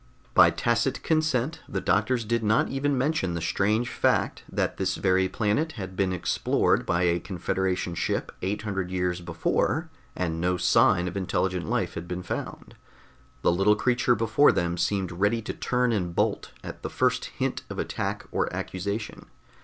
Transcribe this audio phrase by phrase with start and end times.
[0.33, 5.29] By tacit consent the doctors did not even mention the strange fact that this very
[5.29, 11.07] planet had been explored by a Confederation ship eight hundred years before and no sign
[11.07, 12.73] of intelligent life had been found.
[13.43, 17.61] The little creature before them seemed ready to turn and bolt at the first hint
[17.69, 19.27] of attack or accusation.